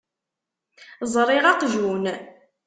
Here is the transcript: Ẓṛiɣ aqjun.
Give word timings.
Ẓṛiɣ 1.13 1.45
aqjun. 1.51 2.05